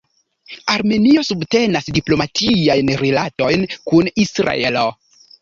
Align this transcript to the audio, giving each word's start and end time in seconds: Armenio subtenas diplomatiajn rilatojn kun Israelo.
Armenio 0.75 1.23
subtenas 1.27 1.89
diplomatiajn 1.97 2.91
rilatojn 3.03 3.67
kun 3.93 4.11
Israelo. 4.27 4.89